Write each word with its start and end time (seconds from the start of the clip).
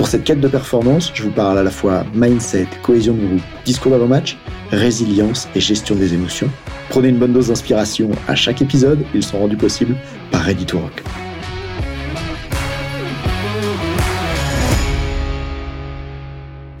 Pour 0.00 0.08
cette 0.08 0.24
quête 0.24 0.40
de 0.40 0.48
performance, 0.48 1.10
je 1.12 1.24
vous 1.24 1.30
parle 1.30 1.58
à 1.58 1.62
la 1.62 1.70
fois 1.70 2.06
mindset, 2.14 2.66
cohésion 2.82 3.12
de 3.12 3.26
groupe, 3.26 3.42
discours 3.66 3.92
d'avant-match, 3.92 4.38
résilience 4.70 5.46
et 5.54 5.60
gestion 5.60 5.94
des 5.94 6.14
émotions. 6.14 6.48
Prenez 6.88 7.08
une 7.08 7.18
bonne 7.18 7.34
dose 7.34 7.48
d'inspiration 7.48 8.10
à 8.26 8.34
chaque 8.34 8.62
épisode, 8.62 9.04
ils 9.12 9.22
sont 9.22 9.38
rendus 9.38 9.58
possibles 9.58 9.94
par 10.30 10.40
Ready 10.40 10.64
Rock. 10.72 11.02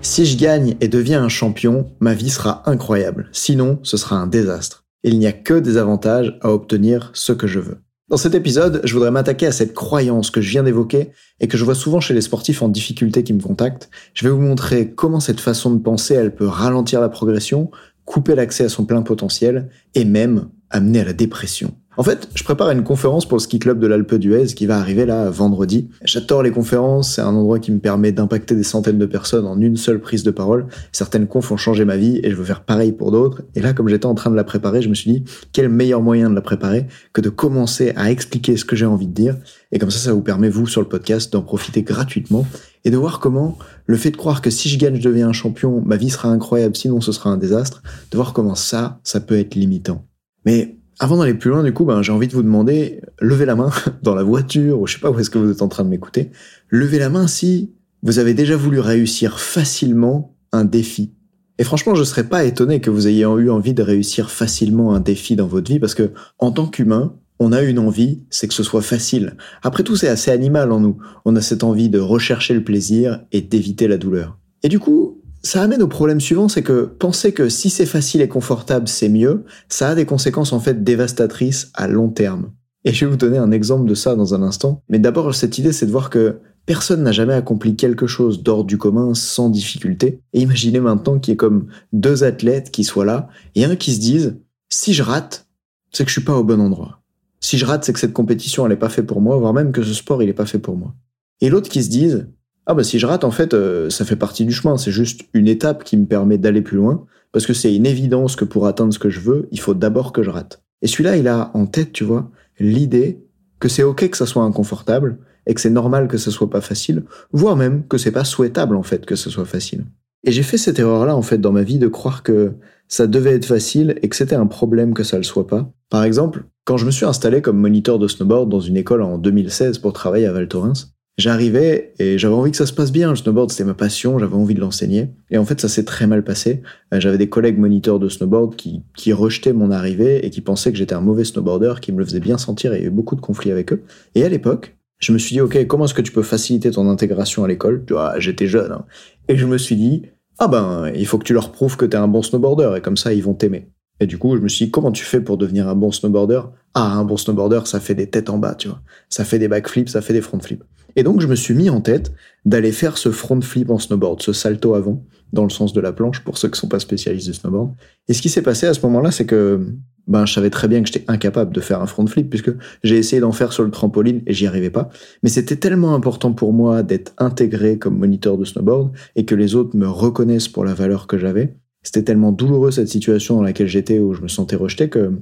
Si 0.00 0.24
je 0.24 0.38
gagne 0.38 0.76
et 0.80 0.88
deviens 0.88 1.22
un 1.22 1.28
champion, 1.28 1.92
ma 2.00 2.14
vie 2.14 2.30
sera 2.30 2.62
incroyable. 2.64 3.28
Sinon, 3.32 3.80
ce 3.82 3.98
sera 3.98 4.16
un 4.16 4.28
désastre. 4.28 4.84
Il 5.04 5.18
n'y 5.18 5.26
a 5.26 5.32
que 5.32 5.60
des 5.60 5.76
avantages 5.76 6.38
à 6.40 6.48
obtenir 6.48 7.10
ce 7.12 7.34
que 7.34 7.46
je 7.46 7.60
veux. 7.60 7.82
Dans 8.10 8.16
cet 8.16 8.34
épisode, 8.34 8.80
je 8.82 8.92
voudrais 8.92 9.12
m'attaquer 9.12 9.46
à 9.46 9.52
cette 9.52 9.72
croyance 9.72 10.32
que 10.32 10.40
je 10.40 10.50
viens 10.50 10.64
d'évoquer 10.64 11.12
et 11.38 11.46
que 11.46 11.56
je 11.56 11.64
vois 11.64 11.76
souvent 11.76 12.00
chez 12.00 12.12
les 12.12 12.20
sportifs 12.20 12.60
en 12.60 12.68
difficulté 12.68 13.22
qui 13.22 13.32
me 13.32 13.40
contactent. 13.40 13.88
Je 14.14 14.24
vais 14.24 14.34
vous 14.34 14.40
montrer 14.40 14.90
comment 14.90 15.20
cette 15.20 15.38
façon 15.38 15.70
de 15.70 15.80
penser, 15.80 16.14
elle 16.14 16.34
peut 16.34 16.48
ralentir 16.48 17.00
la 17.00 17.08
progression, 17.08 17.70
couper 18.06 18.34
l'accès 18.34 18.64
à 18.64 18.68
son 18.68 18.84
plein 18.84 19.02
potentiel 19.02 19.68
et 19.94 20.04
même 20.04 20.48
amener 20.70 21.02
à 21.02 21.04
la 21.04 21.12
dépression. 21.12 21.72
En 21.96 22.04
fait, 22.04 22.28
je 22.36 22.44
prépare 22.44 22.70
une 22.70 22.84
conférence 22.84 23.26
pour 23.26 23.36
le 23.36 23.42
ski 23.42 23.58
club 23.58 23.80
de 23.80 23.86
l'Alpe 23.88 24.14
d'Huez 24.14 24.46
qui 24.54 24.66
va 24.66 24.78
arriver 24.78 25.04
là 25.06 25.28
vendredi. 25.28 25.90
J'adore 26.04 26.44
les 26.44 26.52
conférences, 26.52 27.14
c'est 27.14 27.20
un 27.20 27.34
endroit 27.34 27.58
qui 27.58 27.72
me 27.72 27.80
permet 27.80 28.12
d'impacter 28.12 28.54
des 28.54 28.62
centaines 28.62 28.98
de 28.98 29.06
personnes 29.06 29.44
en 29.44 29.60
une 29.60 29.76
seule 29.76 30.00
prise 30.00 30.22
de 30.22 30.30
parole. 30.30 30.68
Certaines 30.92 31.26
confs 31.26 31.50
ont 31.50 31.56
changé 31.56 31.84
ma 31.84 31.96
vie 31.96 32.20
et 32.22 32.30
je 32.30 32.36
veux 32.36 32.44
faire 32.44 32.62
pareil 32.62 32.92
pour 32.92 33.10
d'autres. 33.10 33.42
Et 33.56 33.60
là, 33.60 33.72
comme 33.72 33.88
j'étais 33.88 34.06
en 34.06 34.14
train 34.14 34.30
de 34.30 34.36
la 34.36 34.44
préparer, 34.44 34.82
je 34.82 34.88
me 34.88 34.94
suis 34.94 35.10
dit 35.10 35.24
quel 35.52 35.68
meilleur 35.68 36.00
moyen 36.00 36.30
de 36.30 36.34
la 36.36 36.42
préparer 36.42 36.86
que 37.12 37.20
de 37.20 37.28
commencer 37.28 37.92
à 37.96 38.12
expliquer 38.12 38.56
ce 38.56 38.64
que 38.64 38.76
j'ai 38.76 38.86
envie 38.86 39.08
de 39.08 39.12
dire. 39.12 39.36
Et 39.72 39.80
comme 39.80 39.90
ça, 39.90 39.98
ça 39.98 40.12
vous 40.12 40.22
permet, 40.22 40.48
vous, 40.48 40.68
sur 40.68 40.80
le 40.80 40.88
podcast, 40.88 41.32
d'en 41.32 41.42
profiter 41.42 41.82
gratuitement 41.82 42.46
et 42.84 42.90
de 42.90 42.96
voir 42.96 43.18
comment 43.18 43.58
le 43.86 43.96
fait 43.96 44.12
de 44.12 44.16
croire 44.16 44.42
que 44.42 44.50
si 44.50 44.68
je 44.68 44.78
gagne, 44.78 44.94
je 44.94 45.02
deviens 45.02 45.28
un 45.28 45.32
champion, 45.32 45.82
ma 45.84 45.96
vie 45.96 46.10
sera 46.10 46.28
incroyable, 46.28 46.76
sinon 46.76 47.00
ce 47.00 47.10
sera 47.10 47.30
un 47.30 47.36
désastre, 47.36 47.82
de 48.12 48.16
voir 48.16 48.32
comment 48.32 48.54
ça, 48.54 49.00
ça 49.02 49.20
peut 49.20 49.38
être 49.38 49.56
limitant. 49.56 50.06
Mais 50.46 50.79
avant 51.00 51.16
d'aller 51.16 51.34
plus 51.34 51.50
loin, 51.50 51.64
du 51.64 51.72
coup, 51.72 51.86
ben, 51.86 52.02
j'ai 52.02 52.12
envie 52.12 52.28
de 52.28 52.34
vous 52.34 52.42
demander, 52.42 53.00
levez 53.20 53.46
la 53.46 53.56
main 53.56 53.70
dans 54.02 54.14
la 54.14 54.22
voiture, 54.22 54.80
ou 54.80 54.86
je 54.86 54.94
sais 54.94 55.00
pas 55.00 55.10
où 55.10 55.18
est-ce 55.18 55.30
que 55.30 55.38
vous 55.38 55.50
êtes 55.50 55.62
en 55.62 55.68
train 55.68 55.82
de 55.82 55.88
m'écouter, 55.88 56.30
levez 56.68 56.98
la 56.98 57.08
main 57.08 57.26
si 57.26 57.72
vous 58.02 58.18
avez 58.18 58.34
déjà 58.34 58.54
voulu 58.54 58.80
réussir 58.80 59.40
facilement 59.40 60.36
un 60.52 60.64
défi. 60.64 61.12
Et 61.58 61.64
franchement, 61.64 61.94
je 61.94 62.04
serais 62.04 62.24
pas 62.24 62.44
étonné 62.44 62.80
que 62.80 62.90
vous 62.90 63.08
ayez 63.08 63.22
eu 63.22 63.50
envie 63.50 63.74
de 63.74 63.82
réussir 63.82 64.30
facilement 64.30 64.94
un 64.94 65.00
défi 65.00 65.36
dans 65.36 65.46
votre 65.46 65.70
vie, 65.70 65.80
parce 65.80 65.94
que, 65.94 66.12
en 66.38 66.52
tant 66.52 66.66
qu'humain, 66.66 67.14
on 67.38 67.52
a 67.52 67.62
une 67.62 67.78
envie, 67.78 68.20
c'est 68.28 68.48
que 68.48 68.54
ce 68.54 68.62
soit 68.62 68.82
facile. 68.82 69.36
Après 69.62 69.82
tout, 69.82 69.96
c'est 69.96 70.08
assez 70.08 70.30
animal 70.30 70.70
en 70.70 70.80
nous. 70.80 70.98
On 71.24 71.34
a 71.34 71.40
cette 71.40 71.64
envie 71.64 71.88
de 71.88 71.98
rechercher 71.98 72.52
le 72.52 72.62
plaisir 72.62 73.20
et 73.32 73.40
d'éviter 73.40 73.88
la 73.88 73.96
douleur. 73.96 74.36
Et 74.62 74.68
du 74.68 74.78
coup, 74.78 75.09
ça 75.42 75.62
amène 75.62 75.82
au 75.82 75.88
problème 75.88 76.20
suivant, 76.20 76.48
c'est 76.48 76.62
que 76.62 76.84
penser 76.84 77.32
que 77.32 77.48
si 77.48 77.70
c'est 77.70 77.86
facile 77.86 78.20
et 78.20 78.28
confortable, 78.28 78.88
c'est 78.88 79.08
mieux, 79.08 79.44
ça 79.68 79.90
a 79.90 79.94
des 79.94 80.04
conséquences 80.04 80.52
en 80.52 80.60
fait 80.60 80.84
dévastatrices 80.84 81.70
à 81.74 81.88
long 81.88 82.08
terme. 82.08 82.50
Et 82.84 82.92
je 82.92 83.04
vais 83.04 83.10
vous 83.10 83.16
donner 83.16 83.38
un 83.38 83.50
exemple 83.50 83.88
de 83.88 83.94
ça 83.94 84.14
dans 84.14 84.34
un 84.34 84.42
instant. 84.42 84.82
Mais 84.88 84.98
d'abord, 84.98 85.34
cette 85.34 85.58
idée, 85.58 85.72
c'est 85.72 85.86
de 85.86 85.90
voir 85.90 86.08
que 86.08 86.38
personne 86.66 87.02
n'a 87.02 87.12
jamais 87.12 87.34
accompli 87.34 87.76
quelque 87.76 88.06
chose 88.06 88.42
d'ordre 88.42 88.64
du 88.64 88.78
commun 88.78 89.14
sans 89.14 89.50
difficulté. 89.50 90.20
Et 90.32 90.40
imaginez 90.40 90.80
maintenant 90.80 91.18
qu'il 91.18 91.32
y 91.32 91.34
ait 91.34 91.36
comme 91.36 91.66
deux 91.92 92.24
athlètes 92.24 92.70
qui 92.70 92.84
soient 92.84 93.04
là, 93.04 93.28
et 93.54 93.64
un 93.64 93.76
qui 93.76 93.92
se 93.92 94.00
dise, 94.00 94.36
si 94.70 94.94
je 94.94 95.02
rate, 95.02 95.46
c'est 95.92 96.04
que 96.04 96.10
je 96.10 96.14
suis 96.14 96.24
pas 96.24 96.36
au 96.36 96.44
bon 96.44 96.60
endroit. 96.60 97.02
Si 97.40 97.58
je 97.58 97.64
rate, 97.64 97.84
c'est 97.84 97.92
que 97.92 97.98
cette 97.98 98.12
compétition, 98.12 98.66
elle 98.66 98.72
est 98.72 98.76
pas 98.76 98.88
faite 98.88 99.06
pour 99.06 99.20
moi, 99.20 99.36
voire 99.36 99.54
même 99.54 99.72
que 99.72 99.82
ce 99.82 99.94
sport, 99.94 100.22
il 100.22 100.28
est 100.28 100.34
pas 100.34 100.46
fait 100.46 100.58
pour 100.58 100.76
moi. 100.76 100.94
Et 101.40 101.48
l'autre 101.48 101.70
qui 101.70 101.82
se 101.82 101.88
dise, 101.88 102.28
ah 102.66 102.74
bah 102.74 102.84
si 102.84 102.98
je 102.98 103.06
rate, 103.06 103.24
en 103.24 103.30
fait, 103.30 103.54
euh, 103.54 103.90
ça 103.90 104.04
fait 104.04 104.16
partie 104.16 104.44
du 104.44 104.52
chemin. 104.52 104.76
C'est 104.76 104.92
juste 104.92 105.22
une 105.34 105.48
étape 105.48 105.84
qui 105.84 105.96
me 105.96 106.06
permet 106.06 106.38
d'aller 106.38 106.62
plus 106.62 106.76
loin. 106.76 107.06
Parce 107.32 107.46
que 107.46 107.52
c'est 107.52 107.74
une 107.74 107.86
évidence 107.86 108.36
que 108.36 108.44
pour 108.44 108.66
atteindre 108.66 108.92
ce 108.92 108.98
que 108.98 109.10
je 109.10 109.20
veux, 109.20 109.48
il 109.52 109.60
faut 109.60 109.74
d'abord 109.74 110.12
que 110.12 110.22
je 110.22 110.30
rate. 110.30 110.62
Et 110.82 110.86
celui-là, 110.86 111.16
il 111.16 111.28
a 111.28 111.50
en 111.54 111.66
tête, 111.66 111.92
tu 111.92 112.04
vois, 112.04 112.30
l'idée 112.58 113.24
que 113.60 113.68
c'est 113.68 113.82
ok 113.82 114.10
que 114.10 114.16
ça 114.16 114.26
soit 114.26 114.42
inconfortable 114.42 115.18
et 115.46 115.54
que 115.54 115.60
c'est 115.60 115.70
normal 115.70 116.08
que 116.08 116.18
ce 116.18 116.30
soit 116.30 116.50
pas 116.50 116.60
facile, 116.60 117.04
voire 117.32 117.56
même 117.56 117.86
que 117.86 117.98
c'est 117.98 118.10
pas 118.10 118.24
souhaitable 118.24 118.76
en 118.76 118.82
fait 118.82 119.06
que 119.06 119.16
ce 119.16 119.30
soit 119.30 119.44
facile. 119.44 119.84
Et 120.24 120.32
j'ai 120.32 120.42
fait 120.42 120.58
cette 120.58 120.78
erreur-là 120.78 121.16
en 121.16 121.22
fait 121.22 121.38
dans 121.38 121.52
ma 121.52 121.62
vie 121.62 121.78
de 121.78 121.88
croire 121.88 122.22
que 122.22 122.52
ça 122.88 123.06
devait 123.06 123.34
être 123.34 123.46
facile 123.46 123.96
et 124.02 124.08
que 124.08 124.16
c'était 124.16 124.34
un 124.34 124.46
problème 124.46 124.94
que 124.94 125.04
ça 125.04 125.16
le 125.16 125.22
soit 125.22 125.46
pas. 125.46 125.70
Par 125.88 126.04
exemple, 126.04 126.44
quand 126.64 126.76
je 126.76 126.86
me 126.86 126.90
suis 126.90 127.06
installé 127.06 127.40
comme 127.40 127.58
moniteur 127.58 127.98
de 127.98 128.08
snowboard 128.08 128.48
dans 128.48 128.60
une 128.60 128.76
école 128.76 129.02
en 129.02 129.18
2016 129.18 129.78
pour 129.78 129.92
travailler 129.92 130.26
à 130.26 130.32
Val 130.32 130.48
Thorens, 130.48 130.94
J'arrivais 131.20 131.92
et 131.98 132.16
j'avais 132.16 132.34
envie 132.34 132.50
que 132.50 132.56
ça 132.56 132.64
se 132.64 132.72
passe 132.72 132.90
bien. 132.90 133.10
Le 133.10 133.16
snowboard, 133.16 133.50
c'était 133.50 133.64
ma 133.64 133.74
passion, 133.74 134.18
j'avais 134.18 134.34
envie 134.34 134.54
de 134.54 134.60
l'enseigner. 134.60 135.10
Et 135.30 135.36
en 135.36 135.44
fait, 135.44 135.60
ça 135.60 135.68
s'est 135.68 135.84
très 135.84 136.06
mal 136.06 136.24
passé. 136.24 136.62
Euh, 136.94 136.98
j'avais 136.98 137.18
des 137.18 137.28
collègues 137.28 137.58
moniteurs 137.58 137.98
de 137.98 138.08
snowboard 138.08 138.56
qui, 138.56 138.82
qui 138.96 139.12
rejetaient 139.12 139.52
mon 139.52 139.70
arrivée 139.70 140.24
et 140.24 140.30
qui 140.30 140.40
pensaient 140.40 140.72
que 140.72 140.78
j'étais 140.78 140.94
un 140.94 141.02
mauvais 141.02 141.24
snowboarder, 141.24 141.74
qui 141.82 141.92
me 141.92 141.98
le 141.98 142.06
faisaient 142.06 142.20
bien 142.20 142.38
sentir 142.38 142.72
et 142.72 142.78
il 142.78 142.80
y 142.80 142.84
a 142.84 142.86
eu 142.86 142.90
beaucoup 142.90 143.16
de 143.16 143.20
conflits 143.20 143.50
avec 143.50 143.70
eux. 143.74 143.82
Et 144.14 144.24
à 144.24 144.30
l'époque, 144.30 144.78
je 144.98 145.12
me 145.12 145.18
suis 145.18 145.34
dit, 145.34 145.42
OK, 145.42 145.66
comment 145.66 145.84
est-ce 145.84 145.92
que 145.92 146.00
tu 146.00 146.12
peux 146.12 146.22
faciliter 146.22 146.70
ton 146.70 146.88
intégration 146.88 147.44
à 147.44 147.48
l'école? 147.48 147.84
Tu 147.86 147.92
vois, 147.92 148.18
j'étais 148.18 148.46
jeune. 148.46 148.72
Hein. 148.72 148.86
Et 149.28 149.36
je 149.36 149.44
me 149.44 149.58
suis 149.58 149.76
dit, 149.76 150.06
ah 150.38 150.48
ben, 150.48 150.90
il 150.94 151.06
faut 151.06 151.18
que 151.18 151.24
tu 151.24 151.34
leur 151.34 151.52
prouves 151.52 151.76
que 151.76 151.84
t'es 151.84 151.98
un 151.98 152.08
bon 152.08 152.22
snowboarder 152.22 152.78
et 152.78 152.80
comme 152.80 152.96
ça, 152.96 153.12
ils 153.12 153.22
vont 153.22 153.34
t'aimer. 153.34 153.68
Et 154.00 154.06
du 154.06 154.18
coup, 154.18 154.36
je 154.36 154.40
me 154.40 154.48
suis 154.48 154.66
dit, 154.66 154.70
comment 154.70 154.92
tu 154.92 155.04
fais 155.04 155.20
pour 155.20 155.36
devenir 155.36 155.68
un 155.68 155.74
bon 155.74 155.92
snowboarder? 155.92 156.40
Ah, 156.74 156.94
un 156.94 157.04
bon 157.04 157.16
snowboarder, 157.16 157.60
ça 157.66 157.80
fait 157.80 157.94
des 157.94 158.08
têtes 158.08 158.30
en 158.30 158.38
bas, 158.38 158.54
tu 158.54 158.68
vois. 158.68 158.80
Ça 159.08 159.24
fait 159.24 159.38
des 159.38 159.48
backflips, 159.48 159.90
ça 159.90 160.00
fait 160.00 160.14
des 160.14 160.22
front 160.22 160.40
flips. 160.40 160.64
Et 160.96 161.02
donc, 161.02 161.20
je 161.20 161.26
me 161.26 161.34
suis 161.34 161.54
mis 161.54 161.70
en 161.70 161.80
tête 161.80 162.12
d'aller 162.44 162.72
faire 162.72 162.98
ce 162.98 163.10
front 163.10 163.40
flip 163.40 163.70
en 163.70 163.78
snowboard, 163.78 164.22
ce 164.22 164.32
salto 164.32 164.74
avant, 164.74 165.04
dans 165.32 165.44
le 165.44 165.50
sens 165.50 165.72
de 165.72 165.80
la 165.80 165.92
planche, 165.92 166.24
pour 166.24 166.38
ceux 166.38 166.48
qui 166.48 166.58
sont 166.58 166.68
pas 166.68 166.80
spécialistes 166.80 167.28
de 167.28 167.32
snowboard. 167.32 167.74
Et 168.08 168.14
ce 168.14 168.22
qui 168.22 168.28
s'est 168.28 168.42
passé 168.42 168.66
à 168.66 168.74
ce 168.74 168.80
moment-là, 168.82 169.10
c'est 169.10 169.26
que 169.26 169.66
ben, 170.08 170.26
je 170.26 170.32
savais 170.32 170.50
très 170.50 170.66
bien 170.66 170.82
que 170.82 170.88
j'étais 170.88 171.04
incapable 171.06 171.54
de 171.54 171.60
faire 171.60 171.80
un 171.80 171.86
front 171.86 172.06
flip, 172.06 172.28
puisque 172.28 172.50
j'ai 172.82 172.96
essayé 172.96 173.20
d'en 173.20 173.32
faire 173.32 173.52
sur 173.52 173.62
le 173.62 173.70
trampoline 173.70 174.22
et 174.26 174.32
j'y 174.32 174.46
arrivais 174.46 174.70
pas. 174.70 174.88
Mais 175.22 175.28
c'était 175.28 175.56
tellement 175.56 175.94
important 175.94 176.32
pour 176.32 176.52
moi 176.52 176.82
d'être 176.82 177.12
intégré 177.18 177.78
comme 177.78 177.98
moniteur 177.98 178.36
de 178.36 178.44
snowboard 178.44 178.92
et 179.14 179.24
que 179.24 179.34
les 179.34 179.54
autres 179.54 179.76
me 179.76 179.86
reconnaissent 179.86 180.48
pour 180.48 180.64
la 180.64 180.74
valeur 180.74 181.06
que 181.06 181.18
j'avais. 181.18 181.54
C'était 181.82 182.02
tellement 182.02 182.32
douloureux 182.32 182.70
cette 182.70 182.88
situation 182.88 183.36
dans 183.36 183.42
laquelle 183.42 183.66
j'étais, 183.66 183.98
où 183.98 184.12
je 184.12 184.22
me 184.22 184.28
sentais 184.28 184.56
rejeté, 184.56 184.88
que 184.88 185.12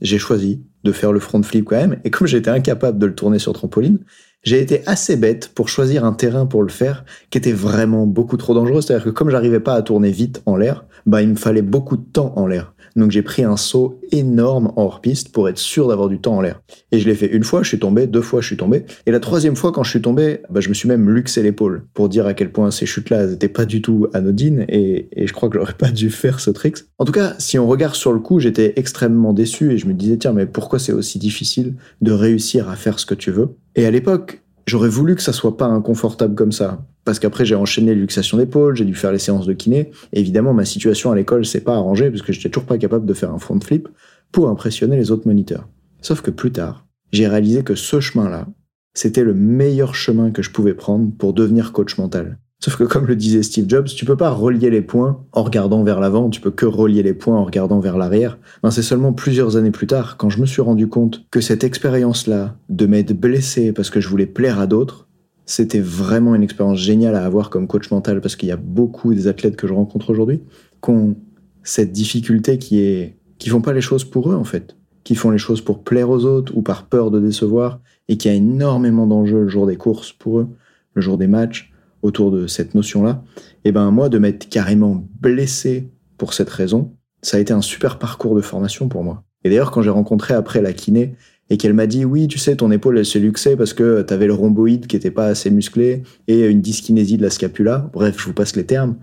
j'ai 0.00 0.18
choisi 0.18 0.62
de 0.84 0.92
faire 0.92 1.12
le 1.12 1.20
front 1.20 1.42
flip 1.42 1.66
quand 1.66 1.76
même. 1.76 2.00
Et 2.04 2.10
comme 2.10 2.26
j'étais 2.26 2.50
incapable 2.50 2.98
de 2.98 3.06
le 3.06 3.14
tourner 3.14 3.38
sur 3.38 3.52
trampoline, 3.52 3.98
j'ai 4.42 4.60
été 4.60 4.86
assez 4.86 5.16
bête 5.16 5.50
pour 5.54 5.68
choisir 5.68 6.04
un 6.04 6.12
terrain 6.12 6.46
pour 6.46 6.62
le 6.62 6.68
faire 6.68 7.04
qui 7.30 7.38
était 7.38 7.52
vraiment 7.52 8.06
beaucoup 8.06 8.36
trop 8.36 8.54
dangereux. 8.54 8.80
C'est-à-dire 8.80 9.04
que 9.04 9.10
comme 9.10 9.30
j'arrivais 9.30 9.60
pas 9.60 9.74
à 9.74 9.82
tourner 9.82 10.10
vite 10.10 10.42
en 10.46 10.56
l'air, 10.56 10.86
bah, 11.06 11.22
il 11.22 11.28
me 11.28 11.36
fallait 11.36 11.62
beaucoup 11.62 11.96
de 11.96 12.04
temps 12.04 12.32
en 12.36 12.46
l'air. 12.46 12.74
Donc 12.96 13.10
j'ai 13.10 13.22
pris 13.22 13.44
un 13.44 13.56
saut 13.56 14.00
énorme 14.12 14.72
hors 14.76 15.00
piste 15.00 15.32
pour 15.32 15.48
être 15.48 15.58
sûr 15.58 15.88
d'avoir 15.88 16.08
du 16.08 16.20
temps 16.20 16.36
en 16.36 16.40
l'air. 16.40 16.60
Et 16.92 16.98
je 16.98 17.08
l'ai 17.08 17.14
fait 17.14 17.26
une 17.26 17.44
fois, 17.44 17.62
je 17.62 17.68
suis 17.68 17.78
tombé, 17.78 18.06
deux 18.06 18.22
fois, 18.22 18.40
je 18.40 18.46
suis 18.46 18.56
tombé. 18.56 18.84
Et 19.06 19.10
la 19.10 19.20
troisième 19.20 19.56
fois, 19.56 19.72
quand 19.72 19.82
je 19.82 19.90
suis 19.90 20.02
tombé, 20.02 20.40
bah, 20.50 20.60
je 20.60 20.68
me 20.68 20.74
suis 20.74 20.88
même 20.88 21.10
luxé 21.10 21.42
l'épaule 21.42 21.84
pour 21.94 22.08
dire 22.08 22.26
à 22.26 22.34
quel 22.34 22.50
point 22.50 22.70
ces 22.70 22.86
chutes-là 22.86 23.26
n'étaient 23.26 23.48
pas 23.48 23.64
du 23.64 23.82
tout 23.82 24.06
anodines 24.12 24.64
et, 24.68 25.08
et 25.12 25.26
je 25.26 25.32
crois 25.32 25.48
que 25.48 25.58
j'aurais 25.58 25.74
pas 25.74 25.90
dû 25.90 26.10
faire 26.10 26.40
ce 26.40 26.50
trick. 26.50 26.76
En 26.98 27.04
tout 27.04 27.12
cas, 27.12 27.34
si 27.38 27.58
on 27.58 27.66
regarde 27.66 27.94
sur 27.94 28.12
le 28.12 28.18
coup, 28.18 28.40
j'étais 28.40 28.74
extrêmement 28.76 29.32
déçu 29.32 29.72
et 29.72 29.78
je 29.78 29.86
me 29.86 29.94
disais, 29.94 30.16
tiens, 30.16 30.32
mais 30.32 30.46
pourquoi 30.46 30.78
c'est 30.78 30.92
aussi 30.92 31.18
difficile 31.18 31.74
de 32.00 32.12
réussir 32.12 32.68
à 32.68 32.76
faire 32.76 32.98
ce 32.98 33.06
que 33.06 33.14
tu 33.14 33.30
veux? 33.30 33.48
Et 33.76 33.86
à 33.86 33.90
l'époque, 33.90 34.42
J'aurais 34.68 34.90
voulu 34.90 35.16
que 35.16 35.22
ça 35.22 35.32
soit 35.32 35.56
pas 35.56 35.64
inconfortable 35.64 36.34
comme 36.34 36.52
ça. 36.52 36.84
Parce 37.06 37.18
qu'après, 37.18 37.46
j'ai 37.46 37.54
enchaîné 37.54 37.94
les 37.94 38.00
luxations 38.02 38.36
d'épaule, 38.36 38.76
j'ai 38.76 38.84
dû 38.84 38.94
faire 38.94 39.12
les 39.12 39.18
séances 39.18 39.46
de 39.46 39.54
kiné. 39.54 39.92
évidemment, 40.12 40.52
ma 40.52 40.66
situation 40.66 41.10
à 41.10 41.16
l'école 41.16 41.46
s'est 41.46 41.62
pas 41.62 41.74
arrangée 41.74 42.10
parce 42.10 42.20
que 42.20 42.34
j'étais 42.34 42.50
toujours 42.50 42.66
pas 42.66 42.76
capable 42.76 43.06
de 43.06 43.14
faire 43.14 43.32
un 43.32 43.38
front 43.38 43.58
flip 43.60 43.88
pour 44.30 44.50
impressionner 44.50 44.98
les 44.98 45.10
autres 45.10 45.26
moniteurs. 45.26 45.66
Sauf 46.02 46.20
que 46.20 46.30
plus 46.30 46.52
tard, 46.52 46.86
j'ai 47.12 47.26
réalisé 47.26 47.62
que 47.62 47.74
ce 47.74 47.98
chemin-là, 47.98 48.46
c'était 48.92 49.24
le 49.24 49.32
meilleur 49.32 49.94
chemin 49.94 50.32
que 50.32 50.42
je 50.42 50.50
pouvais 50.50 50.74
prendre 50.74 51.10
pour 51.16 51.32
devenir 51.32 51.72
coach 51.72 51.96
mental. 51.96 52.38
Sauf 52.60 52.76
que 52.76 52.84
comme 52.84 53.06
le 53.06 53.14
disait 53.14 53.44
Steve 53.44 53.66
Jobs, 53.68 53.86
tu 53.86 54.04
peux 54.04 54.16
pas 54.16 54.30
relier 54.30 54.68
les 54.68 54.82
points 54.82 55.24
en 55.32 55.44
regardant 55.44 55.84
vers 55.84 56.00
l'avant, 56.00 56.28
tu 56.28 56.40
peux 56.40 56.50
que 56.50 56.66
relier 56.66 57.04
les 57.04 57.14
points 57.14 57.36
en 57.36 57.44
regardant 57.44 57.78
vers 57.78 57.96
l'arrière. 57.96 58.36
Ben, 58.64 58.72
c'est 58.72 58.82
seulement 58.82 59.12
plusieurs 59.12 59.56
années 59.56 59.70
plus 59.70 59.86
tard, 59.86 60.16
quand 60.16 60.28
je 60.28 60.40
me 60.40 60.46
suis 60.46 60.60
rendu 60.60 60.88
compte 60.88 61.24
que 61.30 61.40
cette 61.40 61.62
expérience-là, 61.62 62.56
de 62.68 62.86
m'être 62.86 63.12
blessé 63.12 63.72
parce 63.72 63.90
que 63.90 64.00
je 64.00 64.08
voulais 64.08 64.26
plaire 64.26 64.58
à 64.58 64.66
d'autres, 64.66 65.06
c'était 65.46 65.78
vraiment 65.78 66.34
une 66.34 66.42
expérience 66.42 66.78
géniale 66.78 67.14
à 67.14 67.24
avoir 67.24 67.48
comme 67.48 67.68
coach 67.68 67.90
mental 67.92 68.20
parce 68.20 68.34
qu'il 68.34 68.48
y 68.48 68.52
a 68.52 68.56
beaucoup 68.56 69.14
des 69.14 69.28
athlètes 69.28 69.56
que 69.56 69.68
je 69.68 69.72
rencontre 69.72 70.10
aujourd'hui 70.10 70.42
qui 70.82 70.90
ont 70.90 71.16
cette 71.62 71.92
difficulté 71.92 72.58
qui 72.58 72.80
est 72.80 73.16
qui 73.38 73.48
font 73.50 73.60
pas 73.60 73.72
les 73.72 73.80
choses 73.80 74.04
pour 74.04 74.30
eux 74.30 74.34
en 74.34 74.44
fait, 74.44 74.76
qui 75.04 75.14
font 75.14 75.30
les 75.30 75.38
choses 75.38 75.60
pour 75.60 75.84
plaire 75.84 76.10
aux 76.10 76.24
autres 76.24 76.54
ou 76.56 76.60
par 76.60 76.86
peur 76.86 77.10
de 77.10 77.20
décevoir 77.20 77.80
et 78.08 78.16
qui 78.16 78.28
a 78.28 78.34
énormément 78.34 79.06
d'enjeux 79.06 79.42
le 79.42 79.48
jour 79.48 79.66
des 79.66 79.76
courses 79.76 80.12
pour 80.12 80.40
eux, 80.40 80.48
le 80.94 81.00
jour 81.00 81.16
des 81.16 81.28
matchs 81.28 81.72
autour 82.02 82.30
de 82.30 82.46
cette 82.46 82.74
notion-là. 82.74 83.22
Et 83.64 83.72
ben 83.72 83.90
moi 83.90 84.08
de 84.08 84.18
m'être 84.18 84.48
carrément 84.48 85.06
blessé 85.20 85.90
pour 86.16 86.34
cette 86.34 86.50
raison, 86.50 86.92
ça 87.22 87.36
a 87.36 87.40
été 87.40 87.52
un 87.52 87.62
super 87.62 87.98
parcours 87.98 88.34
de 88.34 88.40
formation 88.40 88.88
pour 88.88 89.04
moi. 89.04 89.24
Et 89.44 89.50
d'ailleurs 89.50 89.70
quand 89.70 89.82
j'ai 89.82 89.90
rencontré 89.90 90.34
après 90.34 90.60
la 90.60 90.72
kiné 90.72 91.14
et 91.50 91.56
qu'elle 91.56 91.74
m'a 91.74 91.86
dit 91.86 92.04
oui, 92.04 92.28
tu 92.28 92.38
sais, 92.38 92.56
ton 92.56 92.70
épaule 92.70 92.98
elle 92.98 93.06
s'est 93.06 93.18
luxée 93.18 93.56
parce 93.56 93.72
que 93.72 94.02
tu 94.02 94.12
avais 94.12 94.26
le 94.26 94.34
rhomboïde 94.34 94.86
qui 94.86 94.96
était 94.96 95.10
pas 95.10 95.26
assez 95.26 95.50
musclé 95.50 96.02
et 96.26 96.46
une 96.46 96.60
dyskinésie 96.60 97.16
de 97.16 97.22
la 97.22 97.30
scapula. 97.30 97.90
Bref, 97.92 98.16
je 98.18 98.26
vous 98.26 98.34
passe 98.34 98.56
les 98.56 98.64
termes. 98.64 98.96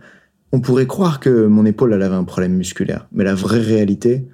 On 0.51 0.61
pourrait 0.61 0.87
croire 0.87 1.19
que 1.19 1.47
mon 1.47 1.65
épaule 1.65 1.93
elle 1.93 2.01
avait 2.01 2.15
un 2.15 2.23
problème 2.23 2.53
musculaire, 2.53 3.07
mais 3.11 3.23
la 3.23 3.35
vraie 3.35 3.59
réalité, 3.59 4.27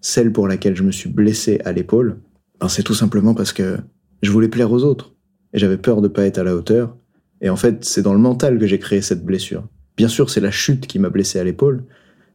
celle 0.00 0.32
pour 0.32 0.46
laquelle 0.46 0.76
je 0.76 0.82
me 0.82 0.92
suis 0.92 1.08
blessé 1.08 1.60
à 1.64 1.72
l'épaule, 1.72 2.20
ben 2.60 2.68
c'est 2.68 2.82
tout 2.82 2.94
simplement 2.94 3.34
parce 3.34 3.52
que 3.52 3.78
je 4.22 4.30
voulais 4.30 4.48
plaire 4.48 4.70
aux 4.70 4.84
autres 4.84 5.14
et 5.52 5.58
j'avais 5.58 5.76
peur 5.76 6.00
de 6.00 6.08
pas 6.08 6.26
être 6.26 6.38
à 6.38 6.44
la 6.44 6.54
hauteur. 6.54 6.96
Et 7.44 7.50
en 7.50 7.56
fait, 7.56 7.84
c'est 7.84 8.00
dans 8.00 8.14
le 8.14 8.18
mental 8.18 8.58
que 8.58 8.66
j'ai 8.66 8.78
créé 8.78 9.02
cette 9.02 9.22
blessure. 9.22 9.68
Bien 9.98 10.08
sûr, 10.08 10.30
c'est 10.30 10.40
la 10.40 10.50
chute 10.50 10.86
qui 10.86 10.98
m'a 10.98 11.10
blessé 11.10 11.38
à 11.38 11.44
l'épaule, 11.44 11.84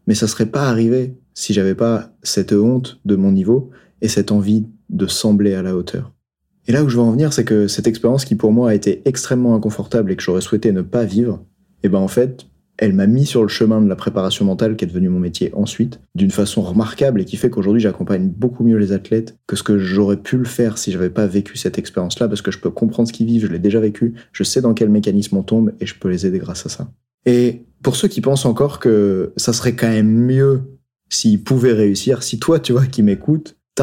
mais 0.06 0.13
ça 0.13 0.27
serait 0.27 0.45
pas 0.45 0.69
arrivé 0.69 1.15
si 1.33 1.51
j'avais 1.51 1.73
pas 1.73 2.13
cette 2.21 2.53
honte 2.53 3.01
de 3.06 3.15
mon 3.15 3.31
niveau 3.31 3.71
et 4.01 4.07
cette 4.07 4.31
envie 4.31 4.67
de 4.89 5.07
sembler 5.07 5.56
à 5.56 5.63
la 5.63 5.75
hauteur. 5.75 6.13
Et 6.67 6.71
là 6.71 6.83
où 6.83 6.89
je 6.89 6.95
veux 6.95 7.01
en 7.01 7.11
venir, 7.11 7.33
c'est 7.33 7.44
que 7.44 7.67
cette 7.67 7.88
expérience 7.88 8.23
qui 8.23 8.35
pour 8.35 8.51
moi 8.51 8.69
a 8.69 8.75
été 8.75 9.01
extrêmement 9.06 9.56
inconfortable 9.56 10.11
et 10.11 10.15
que 10.15 10.21
j'aurais 10.21 10.41
souhaité 10.41 10.71
ne 10.71 10.83
pas 10.83 11.06
vivre, 11.06 11.44
et 11.81 11.88
eh 11.88 11.89
ben 11.89 11.97
en 11.97 12.07
fait, 12.07 12.45
elle 12.81 12.94
m'a 12.94 13.08
mis 13.08 13.26
sur 13.26 13.42
le 13.42 13.50
chemin 13.50 13.81
de 13.81 13.90
la 13.90 13.98
préparation 13.98 14.46
mentale 14.46 14.78
qui 14.78 14.86
est 14.86 14.88
devenu 14.88 15.10
mon 15.10 15.20
métier 15.20 15.52
ensuite, 15.54 16.00
d'une 16.16 16.31
façon 16.31 16.62
remarquable 16.62 17.20
et 17.20 17.26
qui 17.26 17.36
fait 17.36 17.50
qu'aujourd'hui 17.50 17.81
j'accompagne 17.81 18.30
beaucoup 18.30 18.64
mieux 18.64 18.78
les 18.78 18.94
athlètes 18.94 19.38
que 19.48 19.58
ce 19.58 19.64
que 19.64 19.78
j'aurais 19.78 20.16
pu 20.16 20.38
le 20.38 20.46
faire 20.46 20.78
si 20.78 20.94
j'avais 20.94 21.10
pas 21.10 21.28
vécu 21.28 21.58
cette 21.58 21.78
expérience-là, 21.78 22.30
parce 22.30 22.42
que 22.42 22.52
je 22.52 22.60
peux 22.60 22.70
comprendre 22.70 23.10
ce 23.10 23.14
qu'ils 23.14 23.28
vivent, 23.28 23.42
je 23.42 23.48
l'ai 23.48 23.60
déjà 23.60 23.81
vécu, 23.81 24.14
je 24.31 24.44
sais 24.44 24.62
dans 24.62 24.74
quel 24.74 24.88
mécanisme 24.88 25.36
on 25.36 25.44
tombe 25.44 25.74
et 25.81 25.86
je 25.86 25.96
peux 25.96 26.08
les 26.08 26.26
aider 26.26 26.40
grâce 26.40 26.66
à 26.66 26.70
ça. 26.70 26.90
Et 27.26 27.66
pour 27.84 27.98
ceux 27.98 28.08
qui 28.08 28.22
pensent 28.22 28.46
encore 28.46 28.80
que 28.80 29.34
ça 29.36 29.52
serait 29.52 29.76
quand 29.76 29.90
même 29.90 30.10
mieux 30.10 30.62
s'ils 31.10 31.44
pouvaient 31.44 31.74
réussir, 31.74 32.24
si 32.24 32.40
toi, 32.40 32.60
tu 32.60 32.72
vois, 32.72 32.86
qui 32.86 33.04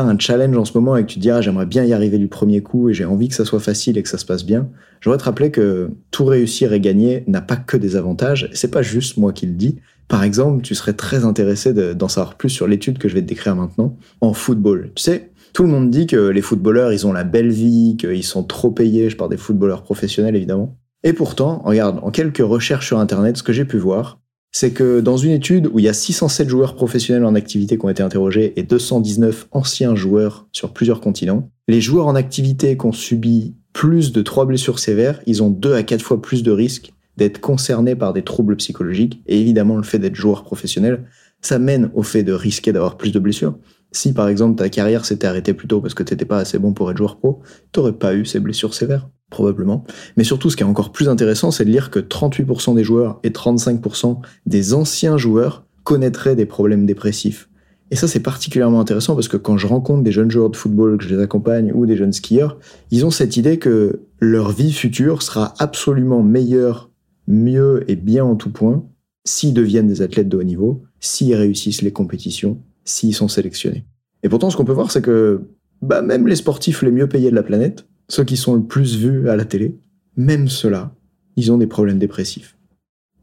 un 0.05 0.19
challenge 0.19 0.57
en 0.57 0.65
ce 0.65 0.77
moment 0.77 0.97
et 0.97 1.03
que 1.03 1.09
tu 1.09 1.17
te 1.17 1.21
dis 1.21 1.31
ah, 1.31 1.41
j'aimerais 1.41 1.67
bien 1.67 1.85
y 1.85 1.93
arriver 1.93 2.19
du 2.19 2.29
premier 2.29 2.63
coup 2.63 2.89
et 2.89 2.95
j'ai 2.95 3.05
envie 3.05 3.29
que 3.29 3.35
ça 3.35 3.45
soit 3.45 3.61
facile 3.61 3.99
et 3.99 4.03
que 4.03 4.09
ça 4.09 4.19
se 4.19 4.25
passe 4.25 4.45
bien, 4.45 4.69
j'aurais 5.01 5.19
te 5.19 5.25
rappeler 5.25 5.51
que 5.51 5.91
tout 6.11 6.25
réussir 6.25 6.73
et 6.73 6.81
gagner 6.81 7.25
n'a 7.27 7.41
pas 7.41 7.57
que 7.57 7.77
des 7.77 7.97
avantages. 7.97 8.51
C'est 8.53 8.71
pas 8.71 8.83
juste 8.83 9.17
moi 9.17 9.33
qui 9.33 9.47
le 9.47 9.53
dis. 9.53 9.79
Par 10.09 10.23
exemple, 10.23 10.63
tu 10.63 10.75
serais 10.75 10.93
très 10.93 11.25
intéressé 11.25 11.73
d'en 11.95 12.09
savoir 12.09 12.37
plus 12.37 12.51
sur 12.51 12.69
l'étude 12.69 12.99
que 12.99 13.09
je 13.09 13.15
vais 13.15 13.23
te 13.23 13.27
décrire 13.27 13.57
maintenant 13.57 13.97
en 14.21 14.33
football. 14.33 14.93
Tu 14.95 15.03
sais, 15.03 15.31
tout 15.53 15.63
le 15.63 15.69
monde 15.69 15.91
dit 15.91 16.07
que 16.07 16.29
les 16.29 16.43
footballeurs, 16.43 16.93
ils 16.93 17.07
ont 17.07 17.13
la 17.13 17.25
belle 17.25 17.51
vie, 17.51 17.97
qu'ils 17.99 18.23
sont 18.23 18.45
trop 18.45 18.71
payés. 18.71 19.11
Je 19.11 19.17
parle 19.17 19.31
des 19.31 19.37
footballeurs 19.37 19.83
professionnels, 19.83 20.37
évidemment. 20.37 20.77
Et 21.03 21.13
pourtant, 21.13 21.63
regarde, 21.65 21.99
en 22.03 22.11
quelques 22.11 22.39
recherches 22.39 22.87
sur 22.87 22.99
Internet, 22.99 23.37
ce 23.37 23.43
que 23.43 23.53
j'ai 23.53 23.65
pu 23.65 23.79
voir, 23.79 24.21
c'est 24.59 24.71
que 24.71 25.01
dans 25.01 25.19
une 25.19 25.33
étude 25.33 25.69
où 25.71 25.81
il 25.81 25.85
y 25.85 25.89
a 25.89 25.93
607 25.93 26.49
joueurs 26.49 26.77
professionnels 26.77 27.27
en 27.27 27.35
activité 27.35 27.77
qui 27.77 27.85
ont 27.85 27.91
été 27.91 28.03
interrogés 28.03 28.55
et 28.57 28.63
219 28.63 29.49
anciens 29.51 29.95
joueurs 29.95 30.47
sur 30.51 30.73
plusieurs 30.73 31.03
continents, 31.03 31.51
les 31.69 31.83
joueurs 31.83 32.07
en 32.07 32.15
activité 32.15 32.79
qui 32.79 32.87
ont 32.87 32.93
subi 32.93 33.55
plus 33.75 34.13
de 34.13 34.23
3 34.23 34.47
blessures 34.47 34.79
sévères, 34.79 35.21
ils 35.27 35.43
ont 35.43 35.51
2 35.51 35.75
à 35.75 35.83
4 35.83 36.01
fois 36.01 36.23
plus 36.23 36.43
de 36.43 36.51
risques 36.51 36.95
d'être 37.19 37.39
concernés 37.39 37.97
par 37.97 38.15
des 38.15 38.23
troubles 38.23 38.57
psychologiques. 38.57 39.21
Et 39.27 39.39
évidemment, 39.39 39.77
le 39.77 39.83
fait 39.83 39.99
d'être 39.99 40.15
joueur 40.15 40.43
professionnel, 40.43 41.05
ça 41.43 41.59
mène 41.59 41.91
au 41.93 42.03
fait 42.03 42.23
de 42.23 42.33
risquer 42.33 42.73
d'avoir 42.73 42.97
plus 42.97 43.13
de 43.13 43.19
blessures. 43.19 43.59
Si 43.97 44.13
par 44.13 44.29
exemple 44.29 44.57
ta 44.57 44.69
carrière 44.69 45.07
s'était 45.07 45.27
arrêtée 45.27 45.55
plus 45.55 45.69
tôt 45.69 45.81
parce 45.81 45.95
que 45.95 46.03
t'étais 46.03 46.27
pas 46.27 46.37
assez 46.37 46.59
bon 46.59 46.75
pour 46.75 46.91
être 46.91 46.99
joueur 46.99 47.17
pro, 47.17 47.41
t'aurais 47.73 47.95
pas 47.95 48.15
eu 48.15 48.27
ces 48.27 48.41
blessures 48.41 48.75
sévères 48.75 49.09
probablement. 49.31 49.85
Mais 50.19 50.23
surtout, 50.23 50.51
ce 50.51 50.57
qui 50.57 50.63
est 50.63 50.67
encore 50.67 50.93
plus 50.93 51.09
intéressant, 51.09 51.51
c'est 51.51 51.65
de 51.65 51.71
lire 51.71 51.91
que 51.91 51.99
38% 51.99 52.75
des 52.75 52.85
joueurs 52.85 53.19
et 53.23 53.31
35% 53.31 54.19
des 54.45 54.75
anciens 54.75 55.17
joueurs 55.17 55.65
connaîtraient 55.83 56.37
des 56.37 56.45
problèmes 56.45 56.85
dépressifs. 56.85 57.49
Et 57.91 57.97
ça, 57.97 58.07
c'est 58.07 58.21
particulièrement 58.21 58.81
intéressant 58.81 59.15
parce 59.15 59.29
que 59.29 59.39
quand 59.39 59.57
je 59.57 59.67
rencontre 59.67 60.03
des 60.03 60.13
jeunes 60.13 60.31
joueurs 60.31 60.51
de 60.51 60.57
football, 60.57 60.99
que 60.99 61.05
je 61.05 61.15
les 61.15 61.23
accompagne, 61.23 61.73
ou 61.73 61.87
des 61.87 61.97
jeunes 61.97 62.13
skieurs, 62.13 62.59
ils 62.91 63.07
ont 63.07 63.11
cette 63.11 63.39
idée 63.39 63.59
que 63.59 64.03
leur 64.21 64.53
vie 64.53 64.73
future 64.73 65.23
sera 65.23 65.55
absolument 65.59 66.23
meilleure, 66.23 66.91
mieux 67.27 67.83
et 67.89 67.97
bien 67.97 68.25
en 68.25 68.37
tout 68.37 68.51
point 68.51 68.85
s'ils 69.25 69.55
deviennent 69.55 69.89
des 69.89 70.03
athlètes 70.03 70.29
de 70.29 70.37
haut 70.37 70.43
niveau, 70.43 70.85
s'ils 71.01 71.35
réussissent 71.35 71.83
les 71.83 71.93
compétitions, 71.93 72.61
s'ils 72.87 73.15
sont 73.15 73.29
sélectionnés. 73.29 73.85
Et 74.23 74.31
pourtant, 74.31 74.49
ce 74.49 74.57
qu'on 74.57 74.65
peut 74.65 74.73
voir, 74.73 74.91
c'est 74.91 75.03
que 75.03 75.43
bah, 75.83 76.01
même 76.01 76.27
les 76.27 76.37
sportifs 76.37 76.83
les 76.83 76.91
mieux 76.91 77.09
payés 77.09 77.31
de 77.31 77.35
la 77.35 77.43
planète, 77.43 77.87
ceux 78.09 78.25
qui 78.25 78.37
sont 78.37 78.55
le 78.55 78.63
plus 78.63 78.97
vus 78.97 79.29
à 79.29 79.37
la 79.37 79.45
télé, 79.45 79.79
même 80.17 80.49
ceux-là, 80.49 80.95
ils 81.37 81.53
ont 81.53 81.59
des 81.59 81.67
problèmes 81.67 81.99
dépressifs. 81.99 82.57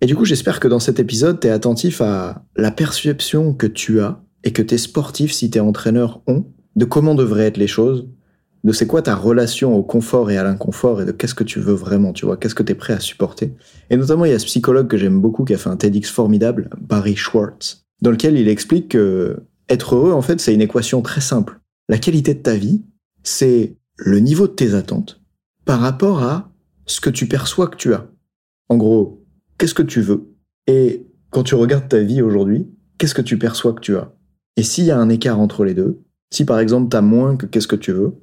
Et 0.01 0.05
du 0.05 0.15
coup, 0.15 0.25
j'espère 0.25 0.59
que 0.59 0.67
dans 0.67 0.79
cet 0.79 0.99
épisode, 0.99 1.39
tu 1.39 1.47
es 1.47 1.49
attentif 1.49 2.01
à 2.01 2.43
la 2.55 2.71
perception 2.71 3.53
que 3.53 3.67
tu 3.67 4.01
as 4.01 4.21
et 4.43 4.51
que 4.51 4.61
tes 4.61 4.77
sportifs, 4.77 5.31
si 5.31 5.49
tes 5.49 5.61
entraîneurs 5.61 6.21
ont, 6.27 6.45
de 6.75 6.85
comment 6.85 7.15
devraient 7.15 7.45
être 7.45 7.57
les 7.57 7.67
choses, 7.67 8.07
de 8.63 8.71
c'est 8.71 8.87
quoi 8.87 9.01
ta 9.01 9.15
relation 9.15 9.75
au 9.75 9.83
confort 9.83 10.31
et 10.31 10.37
à 10.37 10.43
l'inconfort 10.43 11.01
et 11.01 11.05
de 11.05 11.11
qu'est-ce 11.11 11.35
que 11.35 11.43
tu 11.43 11.59
veux 11.59 11.73
vraiment, 11.73 12.13
tu 12.13 12.25
vois, 12.25 12.37
qu'est-ce 12.37 12.55
que 12.55 12.63
tu 12.63 12.71
es 12.71 12.75
prêt 12.75 12.93
à 12.93 12.99
supporter. 12.99 13.53
Et 13.89 13.97
notamment, 13.97 14.25
il 14.25 14.31
y 14.31 14.35
a 14.35 14.39
ce 14.39 14.45
psychologue 14.45 14.87
que 14.87 14.97
j'aime 14.97 15.19
beaucoup 15.19 15.43
qui 15.43 15.53
a 15.53 15.57
fait 15.57 15.69
un 15.69 15.77
TEDx 15.77 16.09
formidable, 16.09 16.69
Barry 16.81 17.15
Schwartz, 17.15 17.85
dans 18.01 18.11
lequel 18.11 18.37
il 18.37 18.47
explique 18.47 18.89
que 18.89 19.37
être 19.69 19.95
heureux, 19.95 20.11
en 20.11 20.21
fait, 20.21 20.39
c'est 20.39 20.53
une 20.53 20.61
équation 20.61 21.01
très 21.01 21.21
simple. 21.21 21.59
La 21.89 21.97
qualité 21.97 22.33
de 22.33 22.41
ta 22.41 22.55
vie, 22.55 22.83
c'est 23.23 23.77
le 23.97 24.19
niveau 24.19 24.47
de 24.47 24.53
tes 24.53 24.73
attentes 24.73 25.21
par 25.65 25.79
rapport 25.79 26.23
à 26.23 26.51
ce 26.85 26.99
que 26.99 27.09
tu 27.09 27.27
perçois 27.27 27.67
que 27.67 27.77
tu 27.77 27.93
as. 27.93 28.07
En 28.69 28.77
gros, 28.77 29.25
qu'est-ce 29.57 29.73
que 29.73 29.83
tu 29.83 30.01
veux? 30.01 30.33
Et 30.67 31.07
quand 31.29 31.43
tu 31.43 31.55
regardes 31.55 31.87
ta 31.87 31.99
vie 31.99 32.21
aujourd'hui, 32.21 32.67
qu'est-ce 32.97 33.15
que 33.15 33.21
tu 33.21 33.37
perçois 33.37 33.73
que 33.73 33.81
tu 33.81 33.95
as? 33.95 34.13
Et 34.55 34.63
s'il 34.63 34.85
y 34.85 34.91
a 34.91 34.99
un 34.99 35.09
écart 35.09 35.39
entre 35.39 35.65
les 35.65 35.73
deux, 35.73 36.01
si 36.31 36.45
par 36.45 36.59
exemple 36.59 36.89
tu 36.89 36.97
as 36.97 37.01
moins 37.01 37.37
que 37.37 37.45
qu'est-ce 37.45 37.67
que 37.67 37.75
tu 37.75 37.91
veux, 37.91 38.13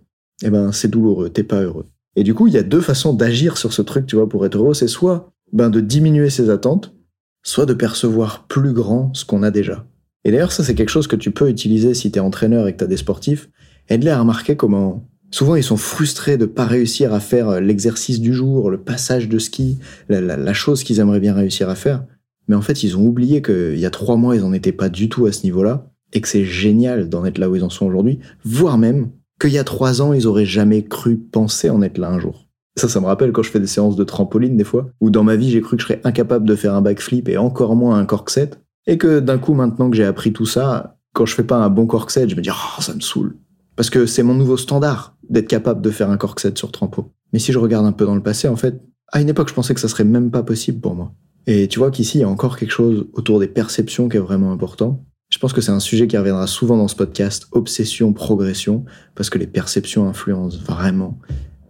eh 0.42 0.50
ben 0.50 0.72
c'est 0.72 0.88
douloureux, 0.88 1.30
t'es 1.30 1.42
pas 1.42 1.60
heureux. 1.60 1.86
Et 2.16 2.24
du 2.24 2.34
coup, 2.34 2.46
il 2.46 2.54
y 2.54 2.58
a 2.58 2.62
deux 2.62 2.80
façons 2.80 3.14
d'agir 3.14 3.56
sur 3.56 3.72
ce 3.72 3.82
truc, 3.82 4.06
tu 4.06 4.16
vois, 4.16 4.28
pour 4.28 4.44
être 4.44 4.56
heureux, 4.56 4.74
c'est 4.74 4.88
soit 4.88 5.30
ben 5.52 5.70
de 5.70 5.80
diminuer 5.80 6.30
ses 6.30 6.50
attentes, 6.50 6.94
soit 7.42 7.66
de 7.66 7.74
percevoir 7.74 8.46
plus 8.46 8.72
grand 8.72 9.14
ce 9.14 9.24
qu'on 9.24 9.42
a 9.42 9.50
déjà. 9.50 9.86
Et 10.24 10.30
d'ailleurs, 10.30 10.52
ça 10.52 10.64
c'est 10.64 10.74
quelque 10.74 10.90
chose 10.90 11.06
que 11.06 11.16
tu 11.16 11.30
peux 11.30 11.48
utiliser 11.48 11.94
si 11.94 12.10
tu 12.10 12.18
es 12.18 12.20
entraîneur 12.20 12.66
et 12.68 12.72
que 12.72 12.78
tu 12.78 12.84
as 12.84 12.88
des 12.88 12.96
sportifs, 12.96 13.48
aide-les 13.88 14.10
à 14.10 14.20
remarquer 14.20 14.56
comment 14.56 15.06
Souvent, 15.32 15.54
ils 15.54 15.62
sont 15.62 15.76
frustrés 15.76 16.36
de 16.36 16.44
pas 16.44 16.64
réussir 16.64 17.14
à 17.14 17.20
faire 17.20 17.48
euh, 17.48 17.60
l'exercice 17.60 18.20
du 18.20 18.34
jour, 18.34 18.70
le 18.70 18.78
passage 18.78 19.28
de 19.28 19.38
ski, 19.38 19.78
la, 20.08 20.52
chose 20.52 20.82
qu'ils 20.82 20.98
aimeraient 20.98 21.20
bien 21.20 21.34
réussir 21.34 21.68
à 21.68 21.76
faire. 21.76 22.04
Mais 22.48 22.56
en 22.56 22.62
fait, 22.62 22.82
ils 22.82 22.96
ont 22.96 23.06
oublié 23.06 23.42
qu'il 23.42 23.78
y 23.78 23.86
a 23.86 23.90
trois 23.90 24.16
mois, 24.16 24.34
ils 24.34 24.42
n'en 24.42 24.52
étaient 24.52 24.72
pas 24.72 24.88
du 24.88 25.08
tout 25.08 25.26
à 25.26 25.32
ce 25.32 25.44
niveau-là, 25.44 25.86
et 26.12 26.20
que 26.20 26.26
c'est 26.26 26.44
génial 26.44 27.08
d'en 27.08 27.24
être 27.24 27.38
là 27.38 27.48
où 27.48 27.54
ils 27.54 27.62
en 27.62 27.70
sont 27.70 27.86
aujourd'hui, 27.86 28.18
voire 28.44 28.76
même 28.76 29.10
qu'il 29.40 29.52
y 29.52 29.58
a 29.58 29.64
trois 29.64 30.02
ans, 30.02 30.12
ils 30.12 30.26
auraient 30.26 30.46
jamais 30.46 30.82
cru 30.82 31.16
penser 31.16 31.70
en 31.70 31.80
être 31.80 31.98
là 31.98 32.10
un 32.10 32.18
jour. 32.18 32.48
Ça, 32.76 32.88
ça 32.88 33.00
me 33.00 33.06
rappelle 33.06 33.30
quand 33.30 33.42
je 33.42 33.50
fais 33.50 33.60
des 33.60 33.68
séances 33.68 33.96
de 33.96 34.04
trampoline 34.04 34.56
des 34.56 34.64
fois, 34.64 34.90
où 35.00 35.10
dans 35.10 35.22
ma 35.22 35.36
vie, 35.36 35.50
j'ai 35.50 35.60
cru 35.60 35.76
que 35.76 35.82
je 35.82 35.86
serais 35.86 36.00
incapable 36.02 36.46
de 36.46 36.56
faire 36.56 36.74
un 36.74 36.82
backflip 36.82 37.28
et 37.28 37.36
encore 37.36 37.76
moins 37.76 37.98
un 37.98 38.04
corkset, 38.04 38.50
et 38.90 38.98
que 38.98 39.20
d'un 39.20 39.38
coup, 39.38 39.54
maintenant 39.54 39.88
que 39.88 39.96
j'ai 39.96 40.04
appris 40.04 40.32
tout 40.32 40.46
ça, 40.46 40.98
quand 41.12 41.24
je 41.24 41.36
fais 41.36 41.44
pas 41.44 41.56
un 41.58 41.70
bon 41.70 41.86
corkset, 41.86 42.28
je 42.28 42.34
me 42.34 42.40
dis, 42.40 42.50
oh, 42.50 42.82
ça 42.82 42.92
me 42.92 43.00
saoule. 43.00 43.36
Parce 43.76 43.88
que 43.88 44.04
c'est 44.04 44.24
mon 44.24 44.34
nouveau 44.34 44.56
standard 44.56 45.16
d'être 45.28 45.46
capable 45.46 45.80
de 45.80 45.90
faire 45.90 46.10
un 46.10 46.16
corkset 46.16 46.52
sur 46.56 46.72
trampo. 46.72 47.12
Mais 47.32 47.38
si 47.38 47.52
je 47.52 47.58
regarde 47.60 47.86
un 47.86 47.92
peu 47.92 48.04
dans 48.04 48.16
le 48.16 48.22
passé, 48.22 48.48
en 48.48 48.56
fait, 48.56 48.82
à 49.12 49.20
une 49.20 49.28
époque, 49.28 49.48
je 49.48 49.54
pensais 49.54 49.74
que 49.74 49.80
ça 49.80 49.86
serait 49.86 50.02
même 50.02 50.32
pas 50.32 50.42
possible 50.42 50.80
pour 50.80 50.96
moi. 50.96 51.14
Et 51.46 51.68
tu 51.68 51.78
vois 51.78 51.92
qu'ici, 51.92 52.18
il 52.18 52.20
y 52.22 52.24
a 52.24 52.28
encore 52.28 52.58
quelque 52.58 52.72
chose 52.72 53.06
autour 53.12 53.38
des 53.38 53.46
perceptions 53.46 54.08
qui 54.08 54.16
est 54.16 54.20
vraiment 54.20 54.50
important. 54.50 55.04
Je 55.30 55.38
pense 55.38 55.52
que 55.52 55.60
c'est 55.60 55.70
un 55.70 55.78
sujet 55.78 56.08
qui 56.08 56.18
reviendra 56.18 56.48
souvent 56.48 56.76
dans 56.76 56.88
ce 56.88 56.96
podcast, 56.96 57.46
obsession, 57.52 58.12
progression, 58.12 58.84
parce 59.14 59.30
que 59.30 59.38
les 59.38 59.46
perceptions 59.46 60.08
influencent 60.08 60.58
vraiment 60.66 61.16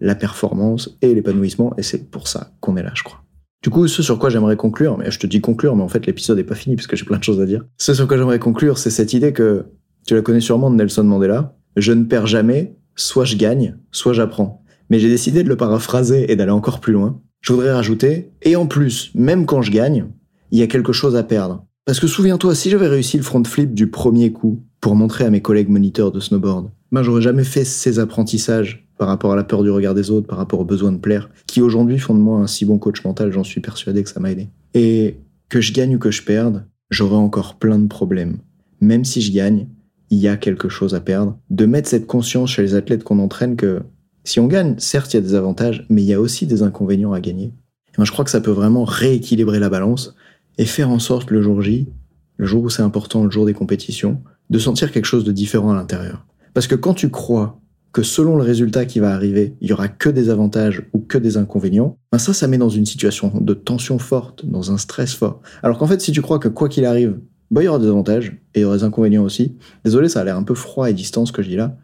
la 0.01 0.15
performance 0.15 0.97
et 1.03 1.15
l'épanouissement, 1.15 1.75
et 1.77 1.83
c'est 1.83 2.11
pour 2.11 2.29
ça 2.29 2.53
qu'on 2.61 2.79
est 2.79 2.83
là, 2.83 2.93
je 2.95 3.03
crois. 3.03 3.23
Du 3.63 3.69
coup, 3.69 3.87
ce 3.89 4.03
sur 4.03 4.19
quoi 4.19 4.31
j'aimerais 4.31 4.57
conclure, 4.57 4.97
mais 4.97 5.11
je 5.11 5.19
te 5.19 5.27
dis 5.27 5.43
conclure, 5.43 5.77
mais 5.77 5.83
en 5.83 5.89
fait 5.89 6.07
l'épisode 6.07 6.39
n'est 6.39 6.45
pas 6.45 6.55
fini 6.55 6.77
parce 6.77 6.87
que 6.87 6.97
j'ai 6.97 7.05
plein 7.05 7.19
de 7.19 7.25
choses 7.25 7.41
à 7.41 7.47
dire. 7.47 7.63
Ce 7.77 7.93
sur 7.93 8.09
quoi 8.09 8.17
j'aimerais 8.17 8.39
conclure, 8.39 8.79
c'est 8.79 8.91
cette 8.91 9.13
idée 9.13 9.35
que 9.35 9.67
tu 10.07 10.15
la 10.15 10.23
connais 10.23 10.41
sûrement 10.41 10.71
de 10.71 10.77
Nelson 10.77 11.05
Mandela, 11.05 11.57
je 11.77 11.93
ne 11.93 12.05
perds 12.05 12.27
jamais, 12.27 12.75
soit 12.97 13.27
je 13.27 13.37
gagne, 13.37 13.77
soit 13.93 14.15
j'apprends. 14.15 14.65
Mais 14.89 14.99
j'ai 14.99 15.09
décidé 15.09 15.43
de 15.43 15.49
le 15.49 15.57
paraphraser 15.57 16.33
et 16.33 16.37
d'aller 16.37 16.51
encore 16.53 16.81
plus 16.81 16.95
loin. 16.95 17.21
Je 17.43 17.53
voudrais 17.53 17.73
rajouter, 17.73 18.33
et 18.43 18.57
en 18.57 18.67
plus, 18.67 19.11
même 19.15 19.45
quand 19.45 19.61
je 19.61 19.71
gagne, 19.71 20.07
il 20.51 20.59
y 20.59 20.63
a 20.63 20.67
quelque 20.67 20.93
chose 20.93 21.15
à 21.15 21.23
perdre. 21.23 21.67
Parce 21.85 22.01
que 22.01 22.07
souviens-toi, 22.07 22.55
si 22.55 22.71
j'avais 22.71 22.89
réussi 22.89 23.19
le 23.19 23.23
front 23.23 23.45
flip 23.45 23.75
du 23.75 23.91
premier 23.91 24.33
coup 24.33 24.63
pour 24.81 24.95
montrer 24.95 25.25
à 25.25 25.31
mes 25.31 25.43
collègues 25.43 25.69
moniteurs 25.69 26.13
de 26.13 26.21
snowboard, 26.21 26.71
ben 26.93 27.03
j'aurais 27.03 27.23
jamais 27.23 27.45
fait 27.45 27.65
ces 27.65 27.99
apprentissages 27.99 28.89
par 29.01 29.09
rapport 29.09 29.33
à 29.33 29.37
la 29.37 29.45
peur 29.45 29.63
du 29.63 29.71
regard 29.71 29.95
des 29.95 30.11
autres, 30.11 30.27
par 30.27 30.37
rapport 30.37 30.61
au 30.61 30.65
besoin 30.67 30.93
de 30.93 30.99
plaire, 30.99 31.31
qui 31.47 31.63
aujourd'hui 31.63 31.99
font 31.99 32.13
de 32.13 32.21
moi 32.21 32.39
un 32.39 32.47
si 32.47 32.67
bon 32.67 32.77
coach 32.77 33.03
mental, 33.03 33.33
j'en 33.33 33.43
suis 33.43 33.63
persuadé 33.63 34.03
que 34.03 34.11
ça 34.11 34.21
m'a 34.21 34.31
aidé. 34.31 34.49
Et 34.75 35.17
que 35.49 35.63
je 35.63 35.73
gagne 35.73 35.97
ou 35.97 35.99
que 35.99 36.11
je 36.11 36.23
perde, 36.23 36.67
j'aurai 36.91 37.17
encore 37.17 37.55
plein 37.55 37.79
de 37.79 37.87
problèmes. 37.89 38.37
Même 38.83 39.07
si 39.07 39.23
je 39.23 39.33
gagne, 39.33 39.69
il 40.11 40.19
y 40.19 40.29
a 40.29 40.37
quelque 40.37 40.69
chose 40.69 40.95
à 40.95 41.01
perdre. 41.01 41.39
De 41.49 41.65
mettre 41.65 41.89
cette 41.89 42.07
conscience 42.07 42.51
chez 42.51 42.61
les 42.61 42.75
athlètes 42.75 43.03
qu'on 43.03 43.21
entraîne 43.21 43.57
que 43.57 43.81
si 44.25 44.39
on 44.39 44.47
gagne, 44.47 44.75
certes, 44.77 45.15
il 45.15 45.17
y 45.17 45.21
a 45.21 45.23
des 45.23 45.35
avantages, 45.35 45.87
mais 45.89 46.03
il 46.03 46.07
y 46.07 46.13
a 46.13 46.21
aussi 46.21 46.47
des 46.47 46.63
inconvénients 46.63 47.15
à 47.15 47.21
gagner. 47.21 47.55
Et 47.99 48.05
je 48.05 48.13
crois 48.13 48.27
que 48.27 48.31
ça 48.31 48.43
peut 48.43 48.51
vraiment 48.51 48.85
rééquilibrer 48.85 49.61
la 49.61 49.71
balance 49.71 50.15
et 50.59 50.67
faire 50.67 50.91
en 50.91 50.99
sorte 50.99 51.31
le 51.31 51.41
jour 51.41 51.63
J, 51.63 51.89
le 52.37 52.45
jour 52.45 52.65
où 52.65 52.69
c'est 52.69 52.83
important, 52.83 53.25
le 53.25 53.31
jour 53.31 53.47
des 53.47 53.55
compétitions, 53.55 54.21
de 54.51 54.59
sentir 54.59 54.93
quelque 54.93 55.07
chose 55.07 55.25
de 55.25 55.33
différent 55.33 55.71
à 55.71 55.75
l'intérieur. 55.75 56.27
Parce 56.53 56.67
que 56.67 56.75
quand 56.75 56.93
tu 56.93 57.09
crois 57.09 57.63
que 57.93 58.03
selon 58.03 58.37
le 58.37 58.43
résultat 58.43 58.85
qui 58.85 59.01
va 59.01 59.13
arriver, 59.13 59.57
il 59.61 59.69
y 59.69 59.73
aura 59.73 59.89
que 59.89 60.09
des 60.09 60.31
avantages 60.31 60.83
ou 60.93 61.01
que 61.01 61.19
des 61.19 61.37
inconvénients, 61.37 61.99
ben 62.13 62.19
ça, 62.19 62.33
ça 62.33 62.47
met 62.47 62.59
dans 62.59 62.69
une 62.69 62.87
situation 62.87 63.33
de 63.41 63.55
tension 63.55 63.99
forte, 63.99 64.47
dans 64.47 64.71
un 64.71 64.79
stress 64.79 65.15
fort. 65.15 65.41
Alors 65.63 65.79
qu'en 65.79 65.87
fait, 65.87 66.01
si 66.01 66.13
tu 66.13 66.23
crois 66.23 66.39
que 66.39 66.49
quoi 66.49 66.69
qu'il 66.69 66.85
arrive, 66.85 67.19
ben, 67.51 67.63
il 67.63 67.65
y 67.65 67.69
aura 67.69 67.81
des 67.81 67.89
avantages 67.89 68.29
et 68.55 68.61
il 68.61 68.63
y 68.63 68.65
aura 68.65 68.77
des 68.77 68.85
inconvénients 68.85 69.25
aussi. 69.25 69.57
Désolé, 69.85 70.09
ça 70.09 70.21
a 70.21 70.25
l'air 70.25 70.37
un 70.37 70.45
peu 70.45 70.55
froid 70.55 70.89
et 70.89 70.95
distant 70.95 71.27
ce 71.27 71.33
que 71.33 71.43
je 71.43 71.49
dis 71.49 71.57
là, 71.57 71.77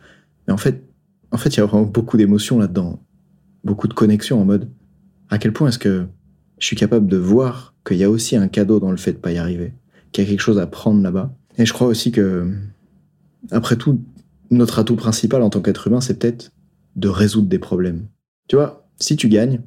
mais 0.47 0.55
en 0.55 0.59
fait, 0.59 0.85
en 1.33 1.39
fait, 1.39 1.49
il 1.51 1.57
y 1.57 1.61
a 1.61 1.67
vraiment 1.67 1.83
beaucoup 1.83 2.17
d'émotions 2.17 2.59
là-dedans, 2.59 3.01
beaucoup 3.65 3.89
de 3.89 3.95
connexions 3.95 4.41
en 4.41 4.45
mode 4.45 4.69
à 5.29 5.39
quel 5.39 5.53
point 5.53 5.69
est-ce 5.69 5.79
que 5.79 6.07
je 6.59 6.67
suis 6.67 6.77
capable 6.77 7.09
de 7.09 7.17
voir 7.17 7.75
qu'il 7.87 7.97
y 7.97 8.05
a 8.05 8.11
aussi 8.11 8.37
un 8.37 8.49
cadeau 8.49 8.81
dans 8.81 8.91
le 8.91 8.97
fait 8.97 9.13
de 9.13 9.19
pas 9.19 9.33
y 9.33 9.39
arriver, 9.39 9.75
qu'il 10.13 10.25
y 10.25 10.27
a 10.27 10.31
quelque 10.31 10.41
chose 10.41 10.59
à 10.59 10.67
prendre 10.67 11.03
là-bas. 11.03 11.35
Et 11.59 11.67
je 11.67 11.73
crois 11.73 11.89
aussi 11.89 12.13
que, 12.13 12.49
après 13.51 13.77
tout, 13.77 14.01
notre 14.51 14.79
atout 14.79 14.97
principal 14.97 15.43
en 15.43 15.51
tant 15.51 15.61
qu'être 15.61 15.87
humain, 15.87 16.01
c'est 16.01 16.19
peut-être 16.19 16.53
de 16.97 17.09
résoudre 17.09 17.49
des 17.49 17.59
problèmes. 17.59 18.07
Tu 18.49 18.57
vois, 18.57 18.89
si 18.99 19.17
tu 19.17 19.29
gagnes, 19.29 19.61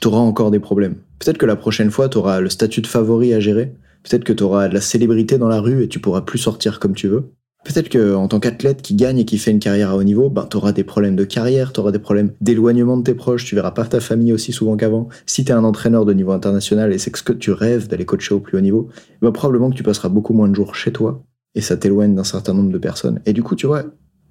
tu 0.00 0.08
auras 0.08 0.20
encore 0.20 0.50
des 0.50 0.60
problèmes. 0.60 0.96
Peut-être 1.18 1.38
que 1.38 1.46
la 1.46 1.56
prochaine 1.56 1.90
fois, 1.90 2.08
tu 2.08 2.18
auras 2.18 2.40
le 2.40 2.48
statut 2.48 2.80
de 2.80 2.86
favori 2.86 3.34
à 3.34 3.40
gérer. 3.40 3.74
Peut-être 4.02 4.24
que 4.24 4.32
tu 4.32 4.42
auras 4.42 4.68
de 4.68 4.74
la 4.74 4.80
célébrité 4.80 5.38
dans 5.38 5.48
la 5.48 5.60
rue 5.60 5.82
et 5.82 5.88
tu 5.88 6.00
pourras 6.00 6.22
plus 6.22 6.38
sortir 6.38 6.80
comme 6.80 6.94
tu 6.94 7.08
veux. 7.08 7.32
Peut-être 7.64 7.88
que 7.88 8.16
en 8.16 8.26
tant 8.26 8.40
qu'athlète 8.40 8.82
qui 8.82 8.96
gagne 8.96 9.18
et 9.18 9.24
qui 9.24 9.38
fait 9.38 9.52
une 9.52 9.60
carrière 9.60 9.90
à 9.90 9.96
haut 9.96 10.02
niveau, 10.02 10.28
ben 10.28 10.48
tu 10.50 10.56
auras 10.56 10.72
des 10.72 10.82
problèmes 10.82 11.14
de 11.14 11.24
carrière, 11.24 11.72
tu 11.72 11.78
auras 11.78 11.92
des 11.92 12.00
problèmes 12.00 12.32
d'éloignement 12.40 12.96
de 12.96 13.04
tes 13.04 13.14
proches, 13.14 13.44
tu 13.44 13.54
verras 13.54 13.70
pas 13.70 13.84
ta 13.84 14.00
famille 14.00 14.32
aussi 14.32 14.50
souvent 14.50 14.76
qu'avant. 14.76 15.08
Si 15.26 15.44
tu 15.44 15.52
es 15.52 15.54
un 15.54 15.62
entraîneur 15.62 16.04
de 16.04 16.12
niveau 16.12 16.32
international 16.32 16.92
et 16.92 16.98
c'est 16.98 17.16
ce 17.16 17.22
que 17.22 17.32
tu 17.32 17.52
rêves 17.52 17.86
d'aller 17.86 18.04
coacher 18.04 18.34
au 18.34 18.40
plus 18.40 18.58
haut 18.58 18.60
niveau, 18.60 18.88
ben 19.20 19.30
probablement 19.30 19.70
que 19.70 19.76
tu 19.76 19.84
passeras 19.84 20.08
beaucoup 20.08 20.32
moins 20.32 20.48
de 20.48 20.56
jours 20.56 20.74
chez 20.74 20.90
toi 20.90 21.22
et 21.54 21.60
ça 21.60 21.76
t'éloigne 21.76 22.16
d'un 22.16 22.24
certain 22.24 22.52
nombre 22.52 22.72
de 22.72 22.78
personnes. 22.78 23.20
Et 23.26 23.32
du 23.32 23.44
coup, 23.44 23.54
tu 23.54 23.68
vois, 23.68 23.84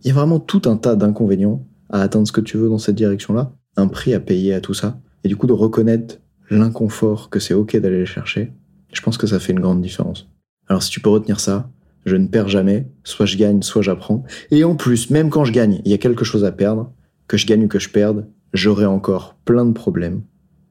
il 0.03 0.07
y 0.07 0.11
a 0.11 0.13
vraiment 0.13 0.39
tout 0.39 0.63
un 0.65 0.77
tas 0.77 0.95
d'inconvénients 0.95 1.65
à 1.89 2.01
atteindre 2.01 2.27
ce 2.27 2.31
que 2.31 2.41
tu 2.41 2.57
veux 2.57 2.69
dans 2.69 2.77
cette 2.77 2.95
direction-là, 2.95 3.53
un 3.77 3.87
prix 3.87 4.13
à 4.13 4.19
payer 4.19 4.53
à 4.53 4.61
tout 4.61 4.73
ça, 4.73 4.99
et 5.23 5.27
du 5.27 5.35
coup 5.35 5.47
de 5.47 5.53
reconnaître 5.53 6.17
l'inconfort 6.49 7.29
que 7.29 7.39
c'est 7.39 7.53
ok 7.53 7.77
d'aller 7.77 7.99
les 7.99 8.05
chercher, 8.05 8.51
je 8.91 9.01
pense 9.01 9.17
que 9.17 9.27
ça 9.27 9.39
fait 9.39 9.53
une 9.53 9.59
grande 9.59 9.81
différence. 9.81 10.27
Alors 10.67 10.83
si 10.83 10.89
tu 10.89 10.99
peux 10.99 11.09
retenir 11.09 11.39
ça, 11.39 11.69
je 12.05 12.15
ne 12.15 12.27
perds 12.27 12.49
jamais, 12.49 12.87
soit 13.03 13.25
je 13.25 13.37
gagne, 13.37 13.61
soit 13.61 13.81
j'apprends. 13.81 14.23
Et 14.49 14.63
en 14.63 14.75
plus, 14.75 15.09
même 15.11 15.29
quand 15.29 15.45
je 15.45 15.51
gagne, 15.51 15.81
il 15.85 15.91
y 15.91 15.93
a 15.93 15.99
quelque 15.99 16.25
chose 16.25 16.43
à 16.45 16.51
perdre, 16.51 16.91
que 17.27 17.37
je 17.37 17.45
gagne 17.45 17.65
ou 17.65 17.67
que 17.67 17.79
je 17.79 17.89
perde, 17.89 18.27
j'aurai 18.53 18.85
encore 18.85 19.35
plein 19.45 19.65
de 19.65 19.71
problèmes. 19.71 20.23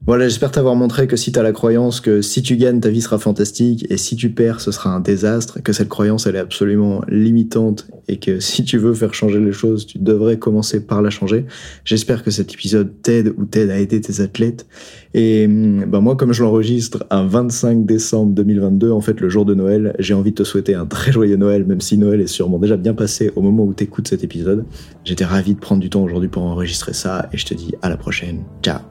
Voilà, 0.07 0.27
j'espère 0.27 0.49
t'avoir 0.49 0.75
montré 0.75 1.05
que 1.05 1.15
si 1.15 1.31
t'as 1.31 1.43
la 1.43 1.51
croyance 1.51 2.01
que 2.01 2.23
si 2.23 2.41
tu 2.41 2.57
gagnes, 2.57 2.79
ta 2.79 2.89
vie 2.89 3.01
sera 3.01 3.19
fantastique 3.19 3.85
et 3.91 3.97
si 3.97 4.15
tu 4.15 4.31
perds, 4.31 4.59
ce 4.59 4.71
sera 4.71 4.89
un 4.89 4.99
désastre, 4.99 5.61
que 5.61 5.73
cette 5.73 5.89
croyance, 5.89 6.25
elle 6.25 6.35
est 6.35 6.39
absolument 6.39 7.03
limitante 7.07 7.87
et 8.07 8.17
que 8.17 8.39
si 8.39 8.63
tu 8.63 8.79
veux 8.79 8.95
faire 8.95 9.13
changer 9.13 9.39
les 9.39 9.51
choses, 9.51 9.85
tu 9.85 9.99
devrais 9.99 10.39
commencer 10.39 10.83
par 10.83 11.03
la 11.03 11.11
changer. 11.11 11.45
J'espère 11.85 12.23
que 12.23 12.31
cet 12.31 12.51
épisode 12.51 12.91
t'aide 13.03 13.35
ou 13.37 13.45
t'aide 13.45 13.69
à 13.69 13.77
aider 13.77 14.01
tes 14.01 14.21
athlètes. 14.21 14.65
Et 15.13 15.47
bah 15.47 15.99
moi, 15.99 16.15
comme 16.15 16.33
je 16.33 16.41
l'enregistre 16.41 17.05
un 17.11 17.27
25 17.27 17.85
décembre 17.85 18.33
2022, 18.33 18.91
en 18.91 19.01
fait, 19.01 19.21
le 19.21 19.29
jour 19.29 19.45
de 19.45 19.53
Noël, 19.53 19.95
j'ai 19.99 20.15
envie 20.15 20.31
de 20.31 20.35
te 20.37 20.43
souhaiter 20.43 20.73
un 20.73 20.87
très 20.87 21.11
joyeux 21.11 21.37
Noël, 21.37 21.63
même 21.65 21.81
si 21.81 21.99
Noël 21.99 22.21
est 22.21 22.27
sûrement 22.27 22.57
déjà 22.57 22.75
bien 22.75 22.95
passé 22.95 23.31
au 23.35 23.41
moment 23.41 23.63
où 23.65 23.73
t'écoutes 23.73 24.07
cet 24.07 24.23
épisode. 24.23 24.65
J'étais 25.05 25.25
ravi 25.25 25.53
de 25.53 25.59
prendre 25.59 25.81
du 25.81 25.91
temps 25.91 26.01
aujourd'hui 26.01 26.29
pour 26.29 26.41
enregistrer 26.41 26.93
ça 26.93 27.29
et 27.31 27.37
je 27.37 27.45
te 27.45 27.53
dis 27.53 27.75
à 27.83 27.89
la 27.89 27.97
prochaine. 27.97 28.39
Ciao 28.63 28.90